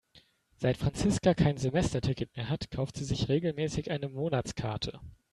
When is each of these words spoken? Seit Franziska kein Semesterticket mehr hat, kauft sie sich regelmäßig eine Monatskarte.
Seit 0.57 0.77
Franziska 0.77 1.35
kein 1.35 1.57
Semesterticket 1.57 2.35
mehr 2.35 2.49
hat, 2.49 2.71
kauft 2.71 2.97
sie 2.97 3.03
sich 3.05 3.29
regelmäßig 3.29 3.91
eine 3.91 4.09
Monatskarte. 4.09 4.99